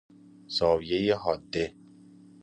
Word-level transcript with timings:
زاویۀ 0.55 1.11
حاده 1.23 1.65